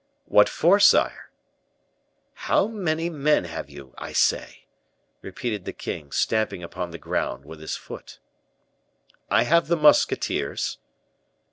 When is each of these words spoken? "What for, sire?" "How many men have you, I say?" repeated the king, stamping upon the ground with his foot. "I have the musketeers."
"What 0.25 0.49
for, 0.49 0.79
sire?" 0.79 1.29
"How 2.33 2.65
many 2.65 3.07
men 3.07 3.43
have 3.43 3.69
you, 3.69 3.93
I 3.99 4.13
say?" 4.13 4.65
repeated 5.21 5.63
the 5.65 5.73
king, 5.73 6.11
stamping 6.11 6.63
upon 6.63 6.89
the 6.89 6.97
ground 6.97 7.45
with 7.45 7.59
his 7.59 7.75
foot. 7.77 8.17
"I 9.29 9.43
have 9.43 9.67
the 9.67 9.77
musketeers." 9.77 10.79